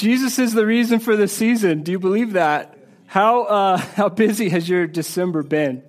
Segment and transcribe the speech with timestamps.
[0.00, 1.82] Jesus is the reason for the season.
[1.82, 2.74] Do you believe that?
[3.04, 5.82] How, uh, how busy has your December been?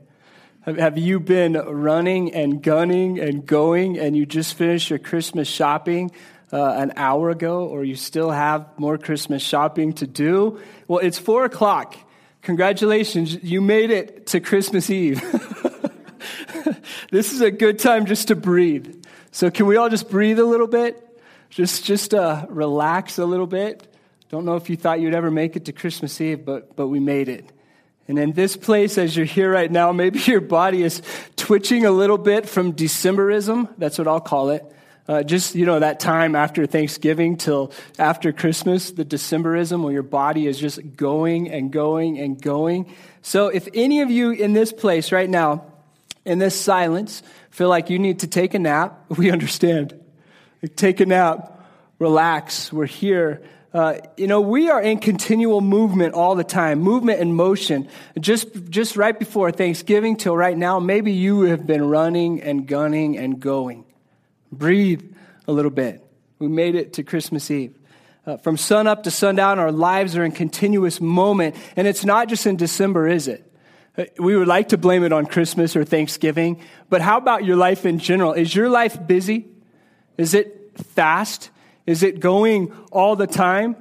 [0.63, 6.11] Have, you been running and gunning and going and you just finished your Christmas shopping
[6.51, 10.59] uh, an hour ago or you still have more Christmas shopping to do?
[10.89, 11.95] Well, it's four o'clock.
[12.41, 15.21] Congratulations, you made it to Christmas Eve.
[17.11, 19.05] this is a good time just to breathe.
[19.31, 21.07] So, can we all just breathe a little bit?
[21.49, 23.87] Just, just uh, relax a little bit.
[24.31, 27.01] Don't know if you thought you'd ever make it to Christmas Eve, but, but we
[27.01, 27.51] made it.
[28.07, 31.01] And in this place, as you're here right now, maybe your body is
[31.35, 33.67] twitching a little bit from Decemberism.
[33.77, 34.63] That's what I'll call it.
[35.05, 40.01] Uh, just, you know, that time after Thanksgiving till after Christmas, the Decemberism, where your
[40.01, 42.89] body is just going and going and going.
[43.21, 45.65] So if any of you in this place right now,
[46.23, 49.99] in this silence, feel like you need to take a nap, we understand.
[50.77, 51.61] Take a nap,
[51.99, 52.71] relax.
[52.71, 53.41] We're here.
[53.73, 57.87] Uh, you know, we are in continual movement all the time, movement and motion.
[58.19, 63.17] Just, just right before Thanksgiving till right now, maybe you have been running and gunning
[63.17, 63.85] and going.
[64.51, 65.13] Breathe
[65.47, 66.05] a little bit.
[66.39, 67.77] We made it to Christmas Eve.
[68.25, 71.55] Uh, from sun up to sundown, our lives are in continuous moment.
[71.77, 73.49] And it's not just in December, is it?
[73.97, 77.55] Uh, we would like to blame it on Christmas or Thanksgiving, but how about your
[77.55, 78.33] life in general?
[78.33, 79.47] Is your life busy?
[80.17, 81.49] Is it fast?
[81.85, 83.75] Is it going all the time?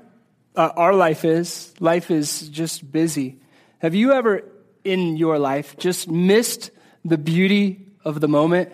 [0.57, 1.75] Uh, our life is.
[1.81, 3.39] Life is just busy.
[3.79, 4.45] Have you ever
[4.85, 6.71] in your life just missed
[7.05, 8.71] the beauty of the moment?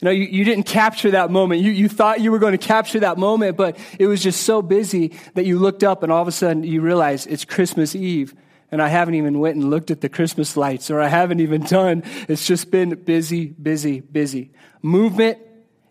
[0.00, 1.60] You know, you, you didn't capture that moment.
[1.60, 4.62] You, you thought you were going to capture that moment, but it was just so
[4.62, 8.34] busy that you looked up and all of a sudden you realize it's Christmas Eve
[8.72, 11.62] and I haven't even went and looked at the Christmas lights or I haven't even
[11.62, 12.02] done.
[12.28, 14.52] It's just been busy, busy, busy.
[14.80, 15.38] Movement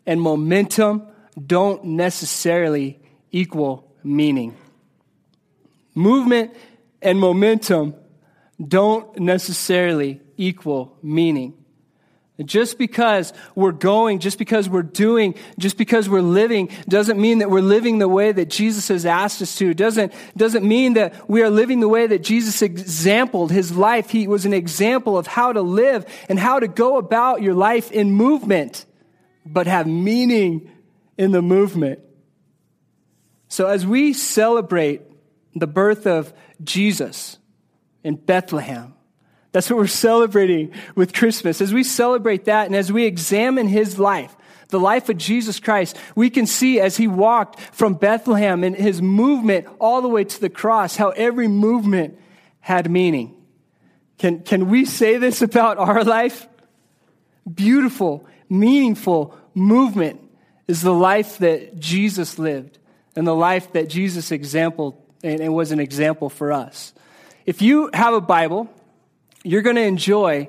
[0.08, 1.06] and momentum
[1.46, 3.00] don't necessarily
[3.32, 4.56] equal meaning.
[5.96, 6.54] Movement
[7.02, 7.96] and momentum
[8.66, 11.54] don't necessarily equal meaning.
[12.46, 17.50] Just because we're going, just because we're doing, just because we're living, doesn't mean that
[17.50, 19.74] we're living the way that Jesus has asked us to.
[19.74, 24.10] Doesn't, doesn't mean that we are living the way that Jesus exampled his life.
[24.10, 27.92] He was an example of how to live and how to go about your life
[27.92, 28.86] in movement,
[29.46, 30.72] but have meaning
[31.20, 32.00] in the movement.
[33.50, 35.02] So as we celebrate
[35.54, 37.38] the birth of Jesus
[38.06, 38.94] in Bethlehem,
[39.52, 41.60] that's what we're celebrating with Christmas.
[41.60, 44.34] As we celebrate that and as we examine his life,
[44.70, 49.02] the life of Jesus Christ, we can see as he walked from Bethlehem and his
[49.02, 52.18] movement all the way to the cross, how every movement
[52.62, 53.36] had meaning.
[54.20, 56.48] Can, can we say this about our life?
[57.54, 60.29] Beautiful, meaningful movement
[60.70, 62.78] is the life that Jesus lived
[63.16, 66.94] and the life that Jesus exampled and, and was an example for us.
[67.48, 68.70] If you have a Bible,
[69.44, 70.48] you're going to enjoy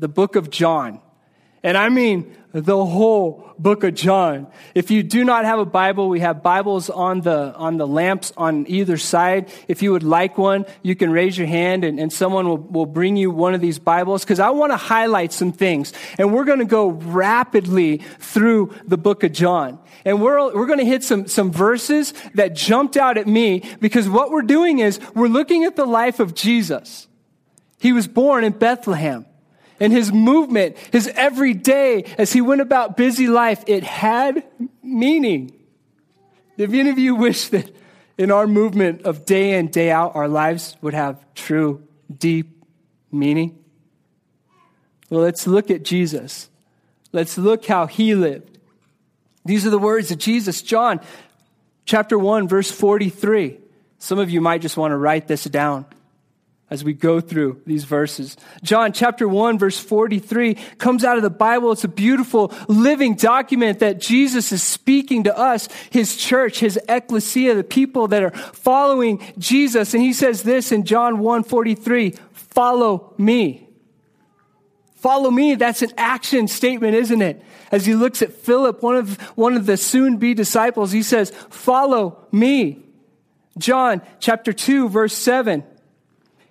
[0.00, 1.00] the book of John.
[1.62, 4.46] And I mean the whole book of John.
[4.74, 8.32] If you do not have a Bible, we have Bibles on the, on the lamps
[8.36, 9.50] on either side.
[9.68, 12.86] If you would like one, you can raise your hand and, and someone will, will
[12.86, 15.92] bring you one of these Bibles because I want to highlight some things.
[16.18, 19.78] And we're going to go rapidly through the book of John.
[20.04, 24.08] And we're, we're going to hit some, some verses that jumped out at me because
[24.08, 27.08] what we're doing is we're looking at the life of Jesus.
[27.78, 29.26] He was born in Bethlehem.
[29.82, 34.44] And his movement, his everyday, as he went about busy life, it had
[34.80, 35.58] meaning.
[36.56, 37.74] If any of you wish that
[38.16, 41.82] in our movement of day in, day out, our lives would have true,
[42.16, 42.64] deep
[43.10, 43.58] meaning?
[45.10, 46.48] Well, let's look at Jesus.
[47.10, 48.60] Let's look how he lived.
[49.44, 50.62] These are the words of Jesus.
[50.62, 51.00] John
[51.86, 53.58] chapter 1, verse 43.
[53.98, 55.86] Some of you might just want to write this down
[56.72, 58.34] as we go through these verses.
[58.62, 61.70] John chapter 1 verse 43 comes out of the Bible.
[61.70, 67.54] It's a beautiful living document that Jesus is speaking to us, his church, his ecclesia,
[67.54, 69.92] the people that are following Jesus.
[69.92, 73.68] And he says this in John 1 43, follow me.
[74.94, 75.56] Follow me.
[75.56, 77.42] That's an action statement, isn't it?
[77.70, 81.32] As he looks at Philip, one of, one of the soon be disciples, he says,
[81.50, 82.82] follow me.
[83.58, 85.64] John chapter 2 verse 7.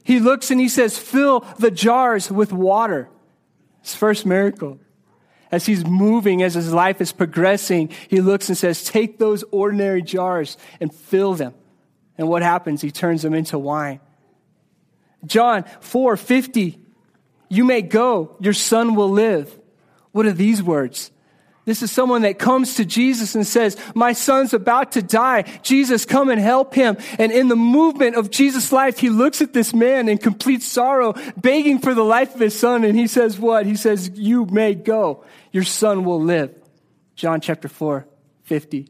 [0.03, 3.09] He looks and he says, Fill the jars with water.
[3.81, 4.79] His first miracle.
[5.51, 10.01] As he's moving, as his life is progressing, he looks and says, Take those ordinary
[10.01, 11.53] jars and fill them.
[12.17, 12.81] And what happens?
[12.81, 13.99] He turns them into wine.
[15.25, 16.79] John 4 50.
[17.49, 19.59] You may go, your son will live.
[20.13, 21.11] What are these words?
[21.63, 25.43] This is someone that comes to Jesus and says, My son's about to die.
[25.61, 26.97] Jesus, come and help him.
[27.19, 31.13] And in the movement of Jesus' life, he looks at this man in complete sorrow,
[31.37, 32.83] begging for the life of his son.
[32.83, 33.67] And he says, What?
[33.67, 35.23] He says, You may go.
[35.51, 36.59] Your son will live.
[37.15, 38.07] John chapter 4,
[38.43, 38.87] 50.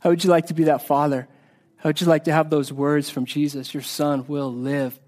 [0.00, 1.26] How would you like to be that father?
[1.78, 3.74] How would you like to have those words from Jesus?
[3.74, 4.98] Your son will live.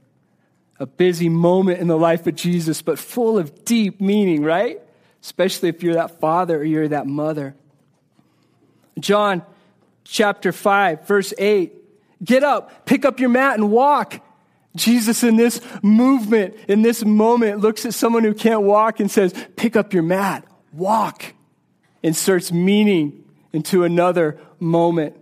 [0.80, 4.80] A busy moment in the life of Jesus, but full of deep meaning, right?
[5.22, 7.54] Especially if you're that father or you're that mother.
[8.98, 9.42] John
[10.04, 11.74] chapter 5, verse 8.
[12.22, 14.20] Get up, pick up your mat, and walk.
[14.76, 19.34] Jesus, in this movement, in this moment, looks at someone who can't walk and says,
[19.56, 21.24] Pick up your mat, walk.
[22.02, 25.16] Inserts meaning into another moment.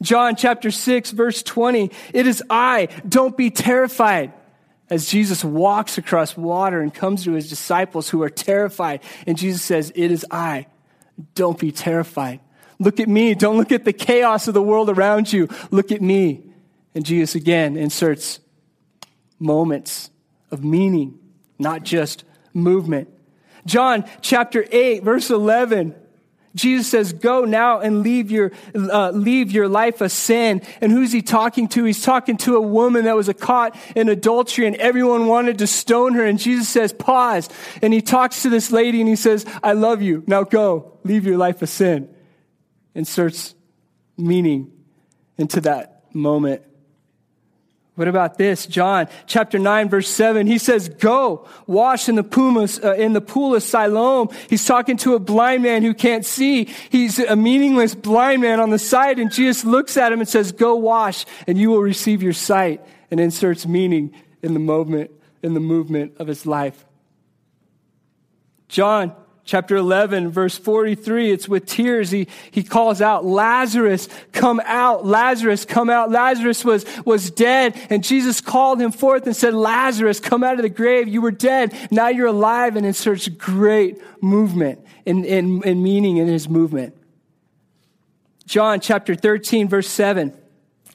[0.00, 1.90] John chapter 6, verse 20.
[2.12, 4.32] It is I, don't be terrified
[4.90, 9.00] as Jesus walks across water and comes to his disciples who are terrified.
[9.26, 10.66] And Jesus says, It is I.
[11.34, 12.40] Don't be terrified.
[12.78, 13.34] Look at me.
[13.34, 15.48] Don't look at the chaos of the world around you.
[15.70, 16.52] Look at me.
[16.94, 18.40] And Jesus again inserts
[19.38, 20.10] moments
[20.50, 21.18] of meaning,
[21.58, 23.08] not just movement.
[23.66, 25.94] John chapter 8, verse 11.
[26.54, 30.62] Jesus says, go now and leave your, uh, leave your life of sin.
[30.80, 31.84] And who's he talking to?
[31.84, 36.14] He's talking to a woman that was caught in adultery and everyone wanted to stone
[36.14, 36.24] her.
[36.24, 37.48] And Jesus says, pause.
[37.82, 40.22] And he talks to this lady and he says, I love you.
[40.26, 42.08] Now go, leave your life of sin.
[42.94, 43.54] Inserts
[44.16, 44.70] meaning
[45.36, 46.62] into that moment.
[47.94, 48.66] What about this?
[48.66, 50.48] John chapter 9 verse 7.
[50.48, 54.30] He says, go wash in the, pumas, uh, in the pool of Siloam.
[54.48, 56.64] He's talking to a blind man who can't see.
[56.90, 60.50] He's a meaningless blind man on the side and Jesus looks at him and says,
[60.50, 64.12] go wash and you will receive your sight and inserts meaning
[64.42, 65.12] in the moment,
[65.42, 66.84] in the movement of his life.
[68.68, 69.14] John
[69.44, 72.10] chapter 11, verse 43, it's with tears.
[72.10, 75.04] He, he calls out, Lazarus, come out.
[75.04, 76.10] Lazarus, come out.
[76.10, 77.78] Lazarus was, was dead.
[77.90, 81.08] And Jesus called him forth and said, Lazarus, come out of the grave.
[81.08, 81.76] You were dead.
[81.90, 82.76] Now you're alive.
[82.76, 86.96] And inserts great movement and, and, and meaning in his movement.
[88.46, 90.36] John chapter 13, verse 7.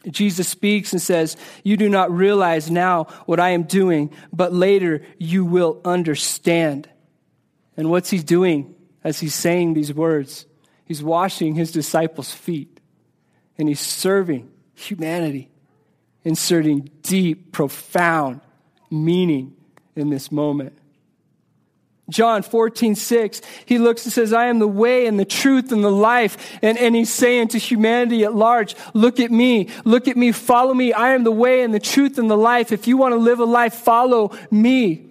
[0.07, 5.05] Jesus speaks and says, You do not realize now what I am doing, but later
[5.17, 6.89] you will understand.
[7.79, 10.45] And what's he doing as he's saying these words?
[10.83, 12.81] He's washing his disciples' feet
[13.57, 15.49] and he's serving humanity,
[16.25, 18.41] inserting deep, profound
[18.91, 19.55] meaning
[19.95, 20.77] in this moment.
[22.09, 25.81] John 14, 6, he looks and says, I am the way and the truth and
[25.81, 26.59] the life.
[26.61, 30.73] And, and he's saying to humanity at large, look at me, look at me, follow
[30.73, 30.91] me.
[30.91, 32.73] I am the way and the truth and the life.
[32.73, 35.05] If you want to live a life, follow me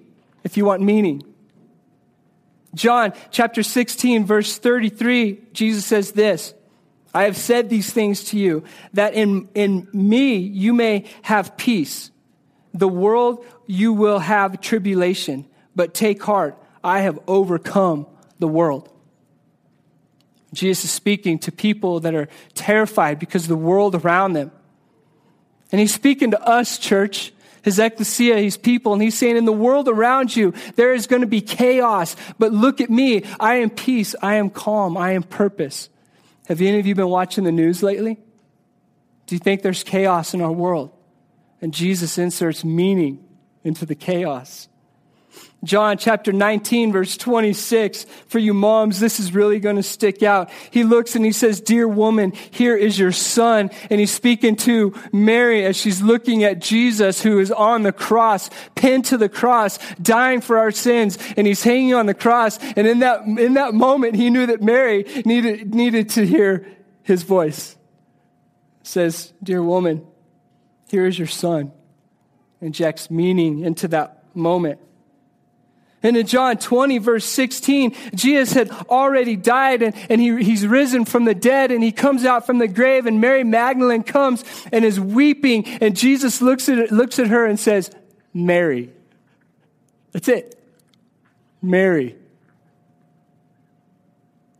[0.44, 1.22] if you want meaning.
[2.74, 6.54] John chapter 16, verse 33, Jesus says this
[7.14, 12.10] I have said these things to you, that in, in me you may have peace.
[12.74, 18.06] The world you will have tribulation, but take heart, I have overcome
[18.38, 18.88] the world.
[20.52, 24.50] Jesus is speaking to people that are terrified because of the world around them.
[25.70, 27.32] And he's speaking to us, church
[27.68, 31.20] his ecclesia, his people, and he's saying, in the world around you, there is going
[31.20, 33.24] to be chaos, but look at me.
[33.38, 34.14] I am peace.
[34.22, 34.96] I am calm.
[34.96, 35.90] I am purpose.
[36.48, 38.18] Have any of you been watching the news lately?
[39.26, 40.90] Do you think there's chaos in our world?
[41.60, 43.22] And Jesus inserts meaning
[43.64, 44.68] into the chaos.
[45.64, 48.04] John chapter 19, verse 26.
[48.28, 50.50] For you moms, this is really going to stick out.
[50.70, 53.70] He looks and he says, Dear woman, here is your son.
[53.90, 58.50] And he's speaking to Mary as she's looking at Jesus who is on the cross,
[58.76, 61.18] pinned to the cross, dying for our sins.
[61.36, 62.58] And he's hanging on the cross.
[62.76, 66.68] And in that, in that moment, he knew that Mary needed, needed to hear
[67.02, 67.76] his voice.
[68.84, 70.06] says, Dear woman,
[70.88, 71.72] here is your son.
[72.60, 74.80] Injects meaning into that moment.
[76.02, 81.04] And in John 20, verse 16, Jesus had already died and, and he, he's risen
[81.04, 84.84] from the dead and he comes out from the grave and Mary Magdalene comes and
[84.84, 87.90] is weeping and Jesus looks at, looks at her and says,
[88.32, 88.92] Mary.
[90.12, 90.54] That's it.
[91.60, 92.16] Mary.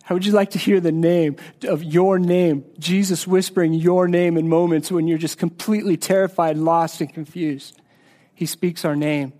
[0.02, 4.36] How would you like to hear the name of your name, Jesus whispering your name
[4.36, 7.80] in moments when you're just completely terrified, lost, and confused?
[8.34, 9.34] He speaks our name.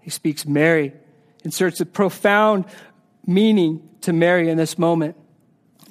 [0.00, 0.94] He speaks Mary
[1.44, 2.64] inserts a profound
[3.26, 5.16] meaning to Mary in this moment.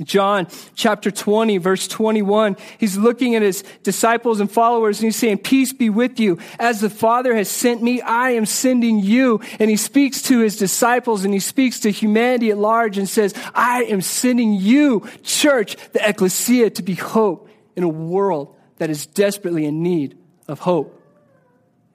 [0.02, 5.40] John chapter 20, verse 21, he's looking at his disciples and followers and he's saying,
[5.40, 6.40] Peace be with you.
[6.58, 9.40] As the Father has sent me, I am sending you.
[9.60, 13.36] And he speaks to his disciples and he speaks to humanity at large and says,
[13.54, 19.06] I am sending you, church, the ecclesia, to be hope in a world that is
[19.06, 20.18] desperately in need
[20.48, 21.00] of hope.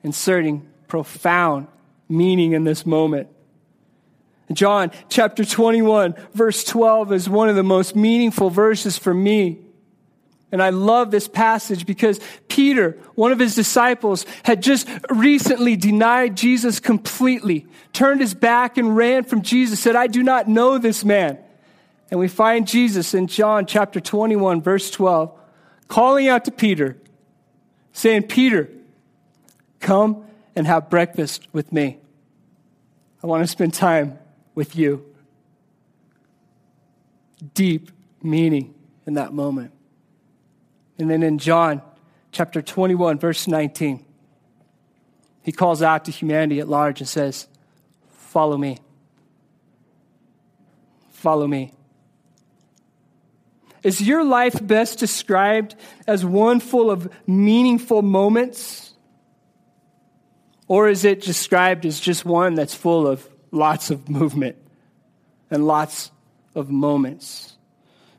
[0.04, 1.66] Inserting profound
[2.08, 3.28] meaning in this moment.
[4.52, 9.58] John chapter 21, verse 12 is one of the most meaningful verses for me.
[10.50, 16.36] And I love this passage because Peter, one of his disciples, had just recently denied
[16.36, 21.04] Jesus completely, turned his back and ran from Jesus, said, I do not know this
[21.04, 21.38] man.
[22.10, 25.38] And we find Jesus in John chapter 21, verse 12,
[25.88, 26.96] calling out to Peter,
[27.92, 28.70] saying, Peter,
[29.80, 30.24] come
[30.56, 31.98] and have breakfast with me.
[33.22, 34.18] I want to spend time
[34.58, 35.04] with you.
[37.54, 37.92] Deep
[38.24, 38.74] meaning
[39.06, 39.70] in that moment.
[40.98, 41.80] And then in John
[42.32, 44.04] chapter 21, verse 19,
[45.42, 47.46] he calls out to humanity at large and says,
[48.10, 48.78] Follow me.
[51.10, 51.72] Follow me.
[53.84, 55.76] Is your life best described
[56.08, 58.92] as one full of meaningful moments?
[60.66, 64.56] Or is it described as just one that's full of lots of movement
[65.50, 66.10] and lots
[66.54, 67.54] of moments.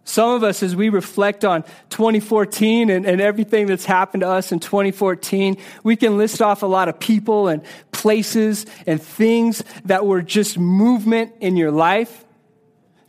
[0.04, 4.52] Some of us, as we reflect on 2014 and, and, everything that's happened to us
[4.52, 10.08] in 2014, we can list off a lot of people and places and things that
[10.08, 12.26] were just movement in your life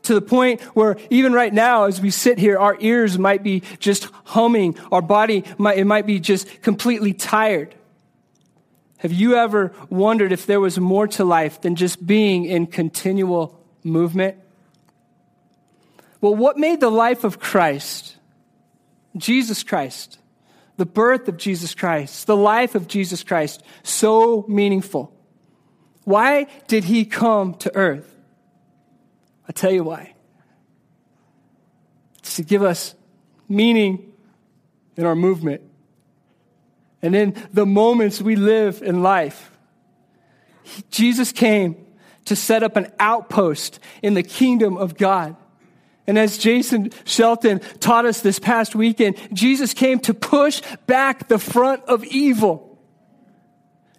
[0.02, 3.62] to the point where even right now, as we sit here, our ears might be
[3.78, 7.74] just humming, our body might, it might be just completely tired.
[9.00, 13.58] Have you ever wondered if there was more to life than just being in continual
[13.82, 14.36] movement?
[16.20, 18.16] Well, what made the life of Christ,
[19.16, 20.18] Jesus Christ,
[20.76, 25.16] the birth of Jesus Christ, the life of Jesus Christ, so meaningful?
[26.04, 28.14] Why did he come to earth?
[29.48, 30.12] I'll tell you why.
[32.18, 32.94] It's to give us
[33.48, 34.12] meaning
[34.98, 35.62] in our movement
[37.02, 39.50] and in the moments we live in life.
[40.90, 41.86] Jesus came
[42.26, 45.36] to set up an outpost in the kingdom of God.
[46.06, 51.38] And as Jason Shelton taught us this past weekend, Jesus came to push back the
[51.38, 52.78] front of evil,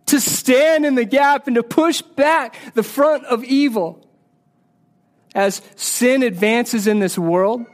[0.08, 4.06] to stand in the gap and to push back the front of evil.
[5.34, 7.66] As sin advances in this world,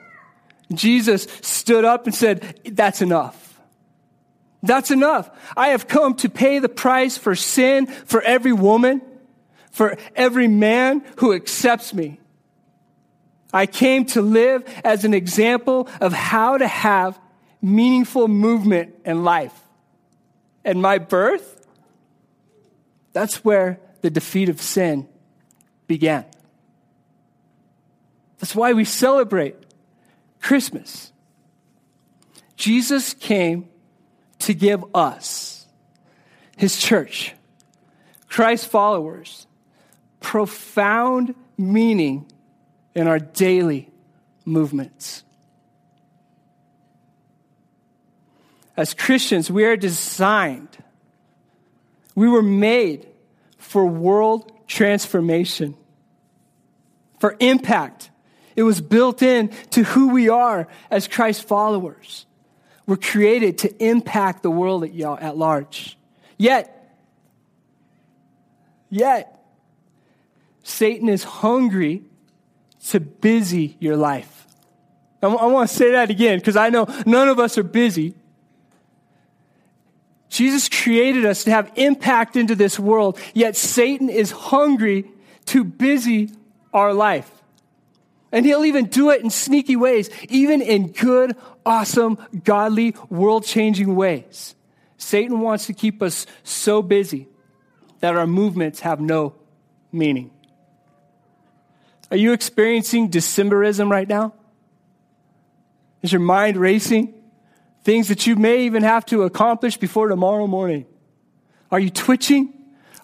[0.72, 3.47] Jesus stood up and said, That's enough.
[4.64, 5.30] That's enough.
[5.56, 9.02] I have come to pay the price for sin for every woman,
[9.72, 12.20] for every man who accepts me.
[13.54, 17.20] I came to live as an example of how to have
[17.62, 19.54] meaningful movement in life.
[20.66, 21.66] And my birth,
[23.14, 25.08] that's where the defeat of sin
[25.88, 26.26] began.
[28.40, 29.56] That's why we celebrate
[30.42, 31.12] Christmas.
[32.56, 33.70] Jesus came
[34.40, 35.66] to give us,
[36.58, 37.34] his church,
[38.28, 39.48] Christ followers,
[40.20, 42.26] profound meaning
[42.94, 43.90] in our daily
[44.46, 45.24] movements.
[48.76, 50.78] As Christians, we are designed,
[52.14, 53.08] we were made
[53.58, 55.76] for world transformation,
[57.20, 58.12] for impact.
[58.56, 62.27] It was built in to who we are as Christ followers.
[62.88, 65.98] We're created to impact the world at, at large.
[66.38, 66.96] Yet,
[68.90, 69.46] yet,
[70.64, 72.04] Satan is hungry
[72.88, 74.48] to busy your life.
[75.22, 78.16] I want to say that again because I know none of us are busy.
[80.30, 85.10] Jesus created us to have impact into this world, yet Satan is hungry
[85.46, 86.30] to busy
[86.74, 87.37] our life.
[88.32, 93.96] And he'll even do it in sneaky ways, even in good, awesome, godly, world changing
[93.96, 94.56] ways.
[94.98, 97.28] Satan wants to keep us so busy
[98.00, 99.36] that our movements have no
[99.92, 100.32] meaning.
[102.12, 104.34] Are you experiencing Decemberism right now?
[106.02, 107.14] Is your mind racing?
[107.84, 110.86] Things that you may even have to accomplish before tomorrow morning.
[111.72, 112.54] Are you twitching?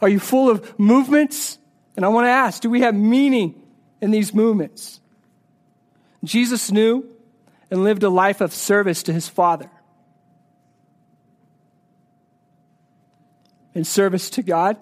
[0.02, 1.58] Are you full of movements?
[1.96, 3.62] And I want to ask do we have meaning
[4.02, 5.00] in these movements?
[6.24, 7.06] Jesus knew
[7.70, 9.70] and lived a life of service to his Father.
[13.74, 14.78] In service to God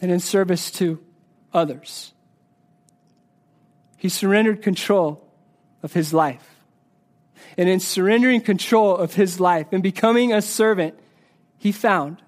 [0.00, 1.02] and in service to
[1.52, 2.12] others.
[3.96, 5.28] He surrendered control
[5.82, 6.48] of his life.
[7.58, 10.98] And in surrendering control of his life and becoming a servant,
[11.58, 12.22] he found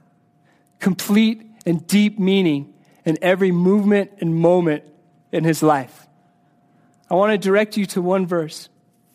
[0.80, 4.84] complete and deep meaning in every movement and moment
[5.32, 6.03] in his life.
[7.10, 8.68] I want to direct you to one verse,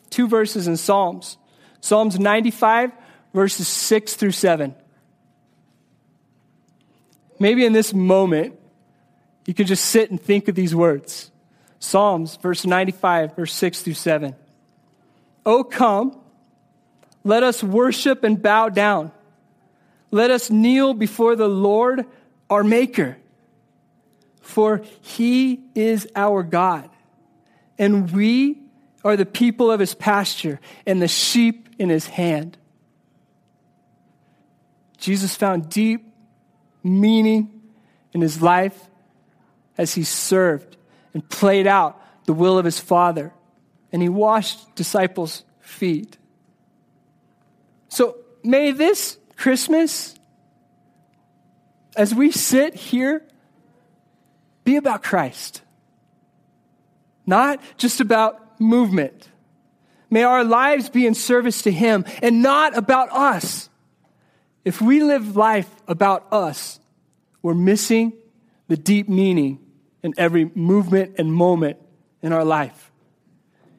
[0.09, 1.37] two verses in Psalms.
[1.81, 2.91] Psalms 95,
[3.33, 4.75] verses 6 through 7.
[7.39, 8.59] Maybe in this moment,
[9.45, 11.31] you can just sit and think of these words.
[11.79, 14.35] Psalms, verse 95, verse 6 through 7.
[15.45, 16.19] Oh, come,
[17.23, 19.11] let us worship and bow down.
[20.11, 22.05] Let us kneel before the Lord
[22.49, 23.17] our Maker.
[24.41, 26.89] For he is our God,
[27.79, 28.61] and we
[29.03, 32.57] are the people of his pasture and the sheep in his hand.
[34.97, 36.13] Jesus found deep
[36.83, 37.61] meaning
[38.13, 38.89] in his life
[39.77, 40.75] as he served
[41.13, 43.33] and played out the will of his Father,
[43.91, 46.17] and he washed disciples' feet.
[47.87, 50.15] So may this Christmas,
[51.95, 53.23] as we sit here,
[54.65, 55.61] be about Christ,
[57.29, 59.29] not just about movement.
[60.09, 63.69] May our lives be in service to Him and not about us.
[64.65, 66.79] If we live life about us,
[67.41, 68.13] we're missing
[68.67, 69.59] the deep meaning
[70.03, 71.77] in every movement and moment
[72.21, 72.91] in our life.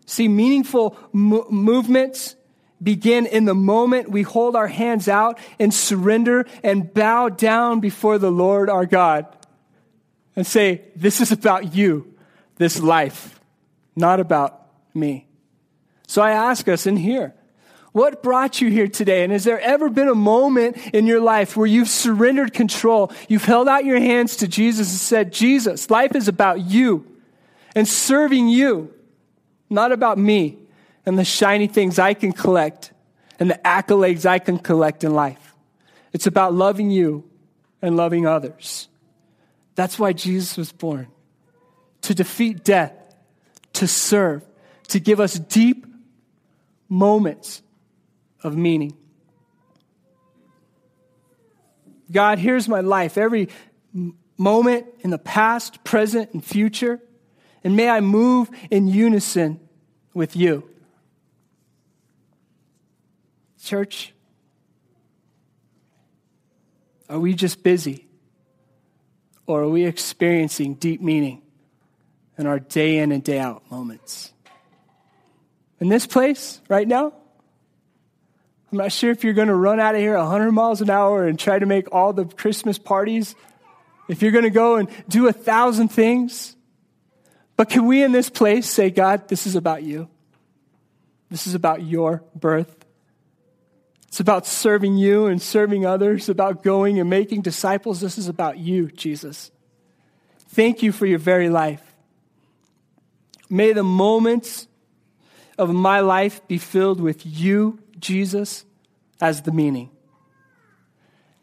[0.07, 2.37] See, meaningful mo- movements
[2.83, 8.19] begin in the moment we hold our hands out and surrender and bow down before
[8.19, 9.27] the Lord our God
[10.35, 12.15] and say, This is about you,
[12.57, 13.40] this life,
[14.01, 15.29] not about me.
[16.09, 17.35] So I ask us in here,
[17.93, 19.25] what brought you here today?
[19.25, 23.13] And has there ever been a moment in your life where you've surrendered control?
[23.29, 27.07] You've held out your hands to Jesus and said, Jesus, life is about you
[27.75, 28.95] and serving you,
[29.69, 30.59] not about me
[31.05, 32.93] and the shiny things I can collect
[33.39, 35.55] and the accolades I can collect in life.
[36.13, 37.29] It's about loving you
[37.83, 38.89] and loving others.
[39.75, 41.09] That's why Jesus was born
[42.03, 42.93] to defeat death,
[43.81, 44.47] to serve,
[44.89, 45.87] to give us deep
[46.87, 47.63] moments
[48.43, 48.95] of meaning.
[52.13, 53.49] God, here's my life, every
[54.37, 57.01] moment in the past, present, and future,
[57.65, 59.59] and may I move in unison
[60.13, 60.69] with you.
[63.63, 64.13] Church,
[67.09, 68.09] are we just busy?
[69.47, 71.41] Or are we experiencing deep meaning
[72.41, 74.33] in our day in and day out moments?
[75.79, 77.13] In this place right now,
[78.73, 81.27] I'm not sure if you're going to run out of here 100 miles an hour
[81.27, 83.35] and try to make all the Christmas parties,
[84.09, 86.57] if you're going to go and do a thousand things.
[87.57, 90.09] But can we in this place say, God, this is about you?
[91.31, 92.77] This is about your birth.
[94.09, 98.01] It's about serving you and serving others, about going and making disciples.
[98.01, 99.53] This is about you, Jesus.
[100.49, 101.90] Thank you for your very life.
[103.51, 104.69] May the moments
[105.59, 108.65] of my life be filled with you Jesus
[109.21, 109.91] as the meaning.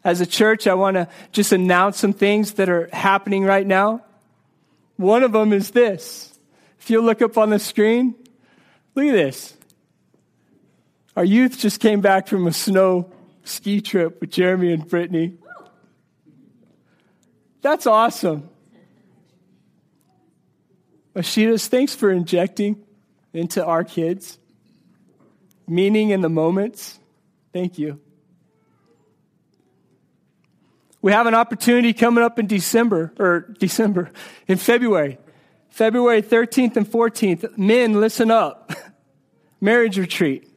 [0.02, 4.02] As a church, I want to just announce some things that are happening right now.
[4.96, 6.38] One of them is this.
[6.80, 8.14] If you look up on the screen,
[8.94, 9.54] look at this.
[11.14, 13.12] Our youth just came back from a snow
[13.44, 15.34] ski trip with Jeremy and Brittany.
[17.60, 18.48] That's awesome.
[21.18, 22.82] Ashitas, thanks for injecting
[23.32, 24.38] into our kids
[25.68, 26.98] meaning in the moments.
[27.52, 28.00] Thank you.
[31.00, 34.10] We have an opportunity coming up in December, or December,
[34.48, 35.18] in February.
[35.68, 37.56] February 13th and 14th.
[37.56, 38.72] Men, listen up.
[39.60, 40.50] Marriage retreat.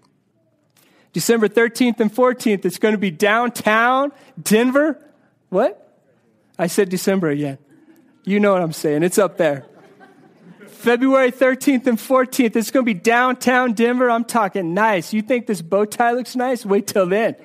[1.14, 4.98] December 13th and 14th, it's going to be downtown Denver.
[5.50, 5.78] What?
[6.58, 7.58] I said December again.
[8.24, 9.04] You know what I'm saying.
[9.04, 9.66] It's up there.
[10.82, 12.56] February 13th and 14th.
[12.56, 14.10] It's going to be downtown Denver.
[14.10, 15.14] I'm talking nice.
[15.14, 16.66] You think this bow tie looks nice?
[16.66, 17.36] Wait till then.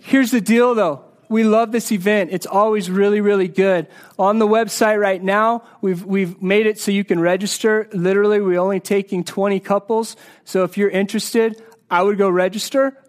[0.00, 1.04] Here's the deal though.
[1.28, 2.30] We love this event.
[2.32, 3.86] It's always really, really good.
[4.18, 7.88] On the website right now, we've, we've made it so you can register.
[7.92, 10.16] Literally, we're only taking 20 couples.
[10.44, 13.00] So if you're interested, I would go register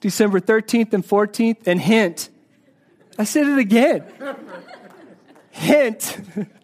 [0.00, 1.66] December 13th and 14th.
[1.66, 2.28] And hint,
[3.18, 4.04] I said it again.
[5.50, 6.18] hint.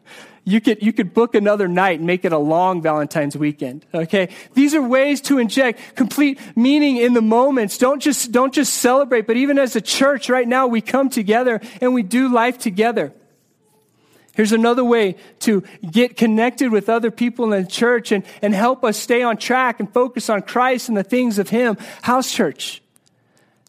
[0.48, 3.84] You could, you could book another night and make it a long Valentine's weekend.
[3.92, 4.28] Okay.
[4.54, 7.78] These are ways to inject complete meaning in the moments.
[7.78, 11.60] Don't just, don't just celebrate, but even as a church right now, we come together
[11.80, 13.12] and we do life together.
[14.36, 18.84] Here's another way to get connected with other people in the church and, and help
[18.84, 21.76] us stay on track and focus on Christ and the things of Him.
[22.02, 22.82] House church.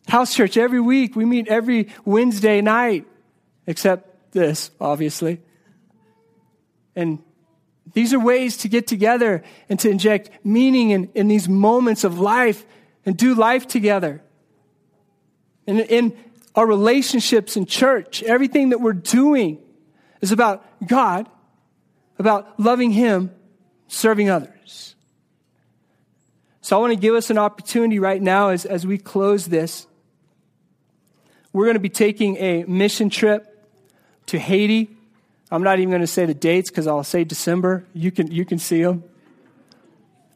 [0.07, 1.15] House church every week.
[1.15, 3.07] We meet every Wednesday night,
[3.65, 5.39] except this, obviously.
[6.97, 7.19] And
[7.93, 12.19] these are ways to get together and to inject meaning in, in these moments of
[12.19, 12.65] life
[13.05, 14.21] and do life together.
[15.67, 16.17] And in
[16.55, 19.59] our relationships in church, everything that we're doing
[20.21, 21.29] is about God,
[22.17, 23.31] about loving Him,
[23.87, 24.95] serving others.
[26.61, 29.85] So I want to give us an opportunity right now as, as we close this.
[31.53, 33.53] We're going to be taking a mission trip
[34.25, 34.96] to Haiti.
[35.49, 37.85] I'm not even going to say the dates because I'll say December.
[37.93, 39.03] You can, you can see them.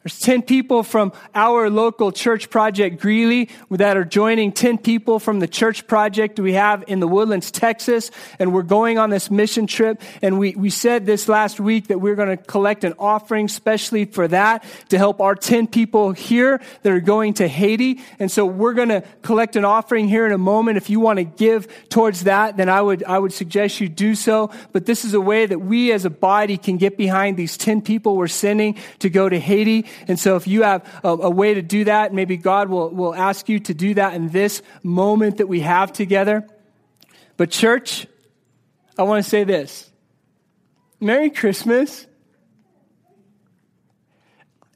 [0.04, 5.40] There's 10 people from our local church project, Greeley, that are joining 10 people from
[5.40, 8.10] the church project we have in the Woodlands, Texas.
[8.40, 10.02] And we're going on this mission trip.
[10.24, 14.06] And we, we said this last week that we're going to collect an offering specially
[14.06, 18.02] for that to help our 10 people here that are going to Haiti.
[18.18, 20.78] And so we're going to collect an offering here in a moment.
[20.78, 24.16] If you want to give towards that, then I would, I would suggest you do
[24.16, 24.50] so.
[24.72, 27.84] But this is a way that we as a body can get behind these 10
[27.84, 29.91] people we're sending to go to Haiti.
[30.08, 33.16] And so if you have a, a, way to do that, maybe God will, will
[33.16, 36.48] ask you to do that in this moment that we have together.
[37.38, 38.08] But church,
[38.98, 39.92] I want to say this.
[41.00, 42.06] Merry Christmas.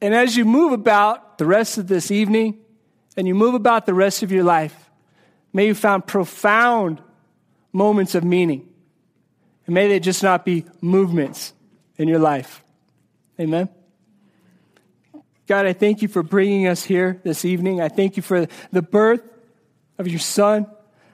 [0.01, 2.59] And as you move about the rest of this evening
[3.17, 4.89] and you move about the rest of your life,
[5.53, 7.01] may you find profound
[7.71, 8.67] moments of meaning.
[9.65, 11.53] And may they just not be movements
[11.97, 12.63] in your life.
[13.39, 13.69] Amen.
[15.47, 17.79] God, I thank you for bringing us here this evening.
[17.79, 19.21] I thank you for the birth
[19.97, 20.67] of your son.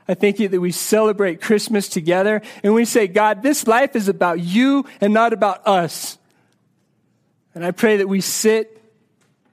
[0.07, 4.07] I thank you that we celebrate Christmas together and we say, God, this life is
[4.07, 6.17] about you and not about us.
[7.53, 8.81] And I pray that we sit,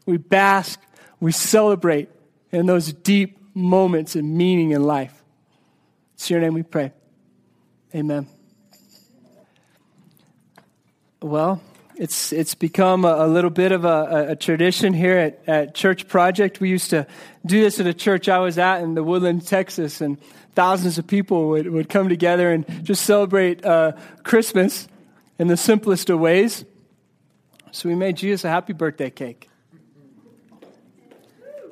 [0.07, 0.81] we bask,
[1.21, 2.09] we celebrate
[2.53, 5.23] in those deep moments and meaning in life.
[6.15, 6.93] It's your name we pray.
[7.95, 8.27] Amen.
[11.21, 11.61] Well,
[11.99, 16.07] it's, it's become a, a little bit of a, a, tradition here at, at Church
[16.07, 16.61] Project.
[16.61, 17.07] We used to
[17.45, 20.17] do this at a church I was at in the Woodland, Texas, and
[20.55, 24.87] thousands of people would, would come together and just celebrate uh, Christmas
[25.41, 26.65] in the simplest of ways.
[27.73, 29.49] So we made Jesus a happy birthday cake.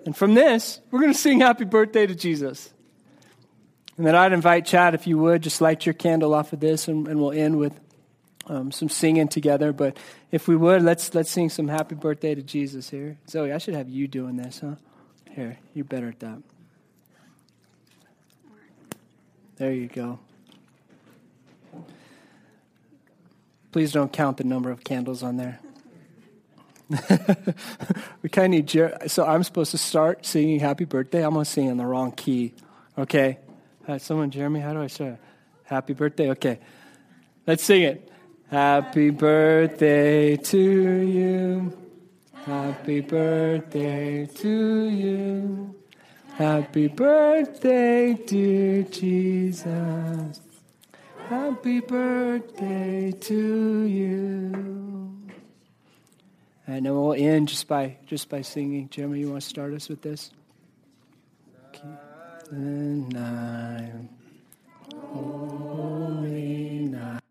[0.05, 2.73] And from this, we're going to sing happy birthday to Jesus.
[3.97, 6.89] And then I'd invite Chad, if you would, just light your candle off of this,
[6.89, 7.79] and, and we'll end with
[8.49, 9.73] um, some singing together.
[9.73, 9.97] But
[10.31, 13.19] if we would, let's let's sing some "Happy Birthday" to Jesus here.
[13.29, 14.77] Zoe, I should have you doing this, huh?
[15.31, 16.43] Here, you're better at that.
[19.57, 20.19] There you go.
[23.73, 25.59] Please don't count the number of candles on there.
[28.23, 31.45] we kind of need Jer- so I'm supposed to start singing "Happy Birthday." I'm gonna
[31.45, 32.55] sing in the wrong key.
[32.97, 33.39] Okay,
[33.89, 35.19] uh, someone, Jeremy, how do I start?
[35.65, 36.31] Happy birthday.
[36.31, 36.61] Okay,
[37.47, 38.11] let's sing it.
[38.51, 41.77] Happy birthday to you.
[42.33, 45.75] Happy birthday to you.
[46.35, 50.41] Happy birthday, dear Jesus.
[51.29, 55.17] Happy birthday to you.
[56.69, 58.89] And then we'll end just by just by singing.
[58.91, 60.31] Jeremy, you want to start us with this?
[61.69, 61.89] Okay.
[62.51, 64.09] And I'm
[64.95, 67.26] holy night.